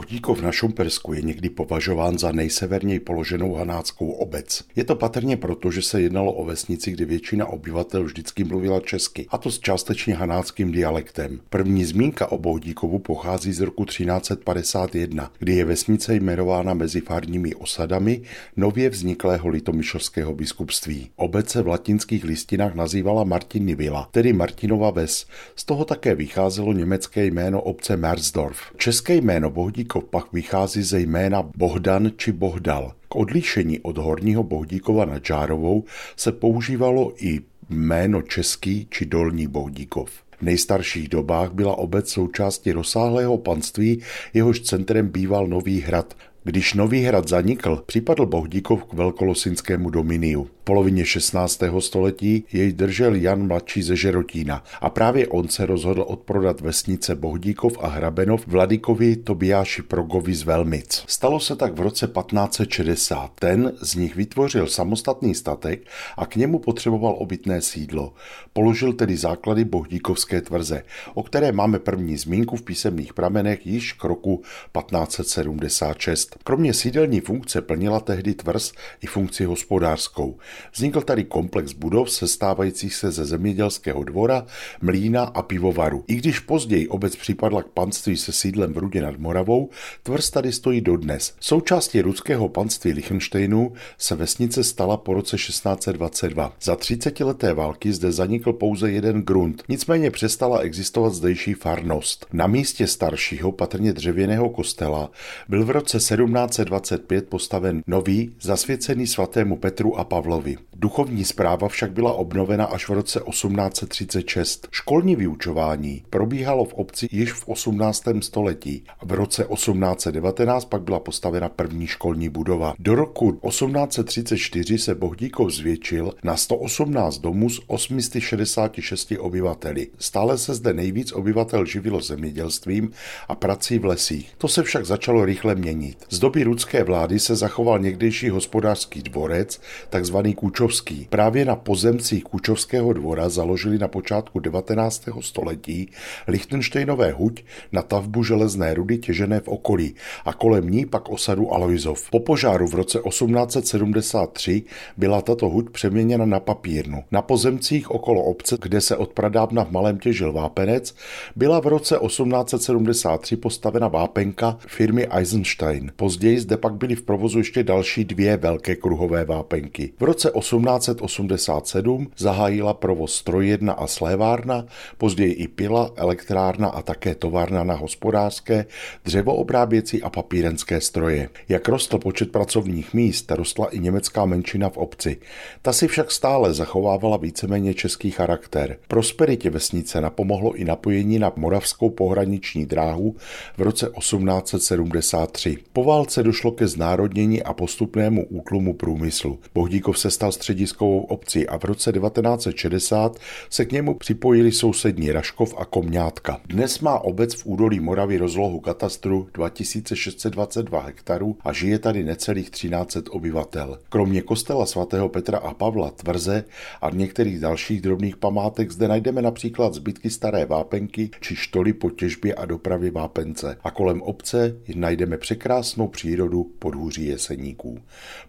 Bohdíkov 0.00 0.42
na 0.42 0.52
Šumpersku 0.52 1.12
je 1.12 1.22
někdy 1.22 1.50
považován 1.50 2.18
za 2.18 2.32
nejseverněji 2.32 3.00
položenou 3.00 3.54
hanáckou 3.54 4.10
obec. 4.10 4.64
Je 4.76 4.84
to 4.84 4.96
patrně 4.96 5.36
proto, 5.36 5.70
že 5.70 5.82
se 5.82 6.02
jednalo 6.02 6.32
o 6.32 6.44
vesnici, 6.44 6.90
kde 6.92 7.04
většina 7.04 7.46
obyvatel 7.46 8.04
vždycky 8.04 8.44
mluvila 8.44 8.80
česky, 8.80 9.26
a 9.30 9.38
to 9.38 9.50
s 9.50 9.58
částečně 9.58 10.14
hanáckým 10.14 10.72
dialektem. 10.72 11.40
První 11.50 11.84
zmínka 11.84 12.32
o 12.32 12.38
Bohdíkovu 12.38 12.98
pochází 12.98 13.52
z 13.52 13.60
roku 13.60 13.84
1351, 13.84 15.32
kdy 15.38 15.54
je 15.54 15.64
vesnice 15.64 16.14
jmenována 16.14 16.74
mezi 16.74 17.00
farními 17.00 17.54
osadami 17.54 18.22
nově 18.56 18.90
vzniklého 18.90 19.48
litomyšlského 19.48 20.34
biskupství. 20.34 21.10
Obec 21.16 21.50
se 21.50 21.62
v 21.62 21.68
latinských 21.68 22.24
listinách 22.24 22.74
nazývala 22.74 23.24
Martini 23.24 23.74
Villa, 23.74 24.08
tedy 24.10 24.32
Martinova 24.32 24.90
ves. 24.90 25.26
Z 25.56 25.64
toho 25.64 25.84
také 25.84 26.14
vycházelo 26.14 26.72
německé 26.72 27.26
jméno 27.26 27.60
obce 27.62 27.96
Mersdorf. 27.96 28.58
České 28.76 29.14
jméno 29.14 29.50
Bohdíkov 29.50 29.89
Bohdíkov 29.90 30.10
pak 30.10 30.32
vychází 30.32 30.82
ze 30.82 31.00
jména 31.00 31.42
Bohdan 31.42 32.10
či 32.16 32.32
Bohdal. 32.32 32.94
K 33.08 33.16
odlišení 33.16 33.80
od 33.80 33.98
horního 33.98 34.42
Bohdíkova 34.42 35.04
nad 35.04 35.24
Žárovou 35.24 35.84
se 36.16 36.32
používalo 36.32 37.12
i 37.16 37.40
jméno 37.70 38.22
český 38.22 38.86
či 38.90 39.06
dolní 39.06 39.46
Bohdíkov. 39.46 40.10
V 40.38 40.42
nejstarších 40.42 41.08
dobách 41.08 41.52
byla 41.52 41.78
obec 41.78 42.10
součástí 42.10 42.72
rozsáhlého 42.72 43.38
panství, 43.38 44.02
jehož 44.34 44.60
centrem 44.60 45.08
býval 45.08 45.46
Nový 45.46 45.80
hrad. 45.80 46.14
Když 46.44 46.74
Nový 46.74 47.02
hrad 47.02 47.28
zanikl, 47.28 47.82
připadl 47.86 48.26
Bohdíkov 48.26 48.84
k 48.84 48.92
velkolosinskému 48.92 49.90
dominiu 49.90 50.50
polovině 50.70 51.04
16. 51.04 51.62
století 51.78 52.44
jej 52.52 52.72
držel 52.72 53.14
Jan 53.14 53.46
mladší 53.46 53.82
ze 53.82 53.96
Žerotína 53.96 54.64
a 54.80 54.90
právě 54.90 55.28
on 55.28 55.48
se 55.48 55.66
rozhodl 55.66 56.04
odprodat 56.08 56.60
vesnice 56.60 57.14
Bohdíkov 57.14 57.78
a 57.80 57.88
Hrabenov 57.88 58.46
Vladikovi 58.46 59.16
Tobiáši 59.16 59.82
Progovi 59.82 60.34
z 60.34 60.42
Velmic. 60.42 61.04
Stalo 61.06 61.40
se 61.40 61.56
tak 61.56 61.74
v 61.74 61.80
roce 61.80 62.06
1560. 62.06 63.32
Ten 63.38 63.72
z 63.82 63.94
nich 63.94 64.16
vytvořil 64.16 64.66
samostatný 64.66 65.34
statek 65.34 65.86
a 66.16 66.26
k 66.26 66.36
němu 66.36 66.58
potřeboval 66.58 67.16
obytné 67.18 67.60
sídlo. 67.60 68.14
Položil 68.52 68.92
tedy 68.92 69.16
základy 69.16 69.64
Bohdíkovské 69.64 70.40
tvrze, 70.40 70.82
o 71.14 71.22
které 71.22 71.52
máme 71.52 71.78
první 71.78 72.16
zmínku 72.16 72.56
v 72.56 72.62
písemných 72.62 73.14
pramenech 73.14 73.66
již 73.66 73.92
k 73.92 74.04
roku 74.04 74.42
1576. 74.78 76.29
Kromě 76.44 76.74
sídelní 76.74 77.20
funkce 77.20 77.62
plnila 77.62 78.00
tehdy 78.00 78.34
tvrz 78.34 78.72
i 79.02 79.06
funkci 79.06 79.44
hospodářskou. 79.44 80.38
Vznikl 80.74 81.00
tady 81.00 81.24
komplex 81.24 81.72
budov 81.72 82.10
sestávajících 82.10 82.94
se 82.94 83.10
ze 83.10 83.24
zemědělského 83.24 84.04
dvora, 84.04 84.46
mlína 84.82 85.22
a 85.22 85.42
pivovaru. 85.42 86.04
I 86.06 86.14
když 86.14 86.38
později 86.38 86.88
obec 86.88 87.16
připadla 87.16 87.62
k 87.62 87.68
panství 87.68 88.16
se 88.16 88.32
sídlem 88.32 88.72
v 88.72 88.78
Rudě 88.78 89.02
nad 89.02 89.18
Moravou, 89.18 89.70
tvrz 90.02 90.30
tady 90.30 90.52
stojí 90.52 90.80
dodnes. 90.80 91.34
Součástí 91.40 92.00
ruského 92.00 92.48
panství 92.48 92.92
Lichtensteinu 92.92 93.72
se 93.98 94.14
vesnice 94.14 94.64
stala 94.64 94.96
po 94.96 95.14
roce 95.14 95.36
1622. 95.36 96.52
Za 96.62 96.76
30 96.76 97.20
leté 97.20 97.54
války 97.54 97.92
zde 97.92 98.12
zanikl 98.12 98.52
pouze 98.52 98.90
jeden 98.90 99.22
grunt, 99.22 99.62
nicméně 99.68 100.10
přestala 100.10 100.58
existovat 100.58 101.14
zdejší 101.14 101.54
farnost. 101.54 102.26
Na 102.32 102.46
místě 102.46 102.86
staršího, 102.86 103.52
patrně 103.52 103.92
dřevěného 103.92 104.50
kostela, 104.50 105.10
byl 105.48 105.64
v 105.64 105.70
roce 105.70 106.00
1725 106.26 107.28
postaven 107.28 107.82
nový, 107.86 108.34
zasvěcený 108.40 109.06
svatému 109.06 109.56
Petru 109.56 109.98
a 109.98 110.04
Pavlovi. 110.04 110.56
Duchovní 110.76 111.24
zpráva 111.24 111.68
však 111.68 111.92
byla 111.92 112.12
obnovena 112.12 112.64
až 112.64 112.88
v 112.88 112.92
roce 112.92 113.20
1836. 113.30 114.68
Školní 114.70 115.16
vyučování 115.16 116.04
probíhalo 116.10 116.64
v 116.64 116.74
obci 116.74 117.08
již 117.12 117.32
v 117.32 117.48
18. 117.48 118.04
století. 118.20 118.84
V 119.02 119.12
roce 119.12 119.46
1819 119.54 120.64
pak 120.64 120.82
byla 120.82 121.00
postavena 121.00 121.48
první 121.48 121.86
školní 121.86 122.28
budova. 122.28 122.74
Do 122.78 122.94
roku 122.94 123.32
1834 123.32 124.78
se 124.78 124.94
Bohdíkov 124.94 125.50
zvětšil 125.50 126.14
na 126.24 126.36
118 126.36 127.18
domů 127.18 127.50
s 127.50 127.60
866 127.66 129.12
obyvateli. 129.18 129.86
Stále 129.98 130.38
se 130.38 130.54
zde 130.54 130.72
nejvíc 130.72 131.12
obyvatel 131.12 131.64
živilo 131.64 132.00
zemědělstvím 132.00 132.90
a 133.28 133.34
prací 133.34 133.78
v 133.78 133.84
lesích. 133.84 134.32
To 134.38 134.48
se 134.48 134.62
však 134.62 134.86
začalo 134.86 135.24
rychle 135.24 135.54
měnit. 135.54 135.96
Z 136.12 136.18
doby 136.18 136.42
rudské 136.42 136.84
vlády 136.84 137.18
se 137.18 137.36
zachoval 137.36 137.78
někdejší 137.78 138.28
hospodářský 138.28 139.02
dvorec, 139.02 139.60
takzvaný 139.90 140.34
Kůčovský. 140.34 141.06
Právě 141.10 141.44
na 141.44 141.56
pozemcích 141.56 142.24
Kůčovského 142.24 142.92
dvora 142.92 143.28
založili 143.28 143.78
na 143.78 143.88
počátku 143.88 144.40
19. 144.40 145.08
století 145.20 145.90
Lichtensteinové 146.28 147.12
huť 147.12 147.44
na 147.72 147.82
tavbu 147.82 148.24
železné 148.24 148.74
rudy 148.74 148.98
těžené 148.98 149.40
v 149.40 149.48
okolí 149.48 149.94
a 150.24 150.32
kolem 150.32 150.70
ní 150.70 150.86
pak 150.86 151.08
osadu 151.08 151.54
Alojzov. 151.54 152.10
Po 152.10 152.20
požáru 152.20 152.66
v 152.66 152.74
roce 152.74 152.98
1873 153.08 154.62
byla 154.96 155.22
tato 155.22 155.48
huť 155.48 155.70
přeměněna 155.70 156.26
na 156.26 156.40
papírnu. 156.40 157.04
Na 157.10 157.22
pozemcích 157.22 157.90
okolo 157.90 158.22
obce, 158.22 158.56
kde 158.62 158.80
se 158.80 158.96
od 158.96 159.12
pradávna 159.12 159.64
v 159.64 159.70
malém 159.70 159.98
těžil 159.98 160.32
vápenec, 160.32 160.94
byla 161.36 161.60
v 161.60 161.66
roce 161.66 161.98
1873 162.06 163.36
postavena 163.36 163.88
vápenka 163.88 164.56
firmy 164.66 165.06
Eisenstein. 165.06 165.92
Později 166.00 166.40
zde 166.40 166.56
pak 166.56 166.74
byly 166.74 166.94
v 166.94 167.02
provozu 167.02 167.38
ještě 167.38 167.62
další 167.62 168.04
dvě 168.04 168.36
velké 168.36 168.76
kruhové 168.76 169.24
vápenky. 169.24 169.92
V 170.00 170.02
roce 170.02 170.20
roce 170.20 170.38
1887 170.38 172.10
zahájila 172.16 172.74
provoz 172.74 173.14
strojjedna 173.14 173.72
a 173.72 173.86
slévárna, 173.86 174.66
později 174.98 175.32
i 175.32 175.48
pila, 175.48 175.90
elektrárna 175.96 176.68
a 176.68 176.82
také 176.82 177.14
továrna 177.14 177.64
na 177.64 177.74
hospodářské, 177.74 178.66
dřevoobráběcí 179.04 180.02
a 180.02 180.10
papírenské 180.10 180.80
stroje. 180.80 181.28
Jak 181.48 181.68
rostl 181.68 181.98
počet 181.98 182.32
pracovních 182.32 182.94
míst, 182.94 183.30
rostla 183.30 183.66
i 183.66 183.78
německá 183.78 184.24
menšina 184.24 184.68
v 184.68 184.76
obci. 184.76 185.16
Ta 185.62 185.72
si 185.72 185.88
však 185.88 186.10
stále 186.10 186.54
zachovávala 186.54 187.16
víceméně 187.16 187.74
český 187.74 188.10
charakter. 188.10 188.76
Prosperitě 188.88 189.50
vesnice 189.50 190.00
napomohlo 190.00 190.52
i 190.52 190.64
napojení 190.64 191.18
na 191.18 191.32
moravskou 191.36 191.90
pohraniční 191.90 192.66
dráhu 192.66 193.16
v 193.56 193.62
roce 193.62 193.90
1873. 193.98 195.56
Po 195.72 195.84
válce 195.90 196.22
došlo 196.22 196.52
ke 196.52 196.66
znárodnění 196.66 197.42
a 197.42 197.52
postupnému 197.52 198.26
útlumu 198.26 198.74
průmyslu. 198.74 199.38
Bohdíkov 199.54 199.98
se 199.98 200.10
stal 200.10 200.32
střediskovou 200.32 201.00
obcí 201.00 201.48
a 201.48 201.58
v 201.58 201.64
roce 201.64 201.92
1960 201.92 203.18
se 203.50 203.64
k 203.64 203.72
němu 203.72 203.94
připojili 203.94 204.52
sousední 204.52 205.12
Raškov 205.12 205.54
a 205.58 205.64
Komňátka. 205.64 206.40
Dnes 206.46 206.80
má 206.80 206.98
obec 206.98 207.34
v 207.34 207.46
údolí 207.46 207.80
Moravy 207.80 208.18
rozlohu 208.18 208.60
katastru 208.60 209.28
2622 209.34 210.80
hektarů 210.80 211.36
a 211.44 211.52
žije 211.52 211.78
tady 211.78 212.04
necelých 212.04 212.50
1300 212.50 213.12
obyvatel. 213.12 213.78
Kromě 213.88 214.22
kostela 214.22 214.66
svatého 214.66 215.08
Petra 215.08 215.38
a 215.38 215.54
Pavla, 215.54 215.90
tvrze 215.90 216.44
a 216.80 216.90
některých 216.90 217.40
dalších 217.40 217.80
drobných 217.80 218.16
památek 218.16 218.70
zde 218.70 218.88
najdeme 218.88 219.22
například 219.22 219.74
zbytky 219.74 220.10
staré 220.10 220.44
vápenky 220.44 221.10
či 221.20 221.36
štoly 221.36 221.72
po 221.72 221.90
těžbě 221.90 222.34
a 222.34 222.44
dopravě 222.44 222.90
vápence. 222.90 223.56
A 223.64 223.70
kolem 223.70 224.02
obce 224.02 224.56
najdeme 224.74 225.18
překrásnou 225.18 225.79
přírodu 225.88 226.44
podhůří 226.58 227.06
jeseníků. 227.06 227.78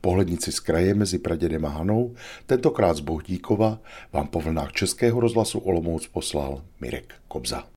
Pohlednici 0.01 0.51
z 0.51 0.59
kraje 0.59 0.93
mezi 0.93 1.19
Pradědem 1.19 1.65
a 1.65 1.69
Hanou, 1.69 2.15
tentokrát 2.45 2.97
z 2.97 2.99
Bohdíkova, 2.99 3.79
vám 4.13 4.27
po 4.27 4.41
vlnách 4.41 4.71
Českého 4.71 5.19
rozhlasu 5.19 5.59
Olomouc 5.59 6.07
poslal 6.07 6.61
Mirek 6.81 7.13
Kobza. 7.27 7.67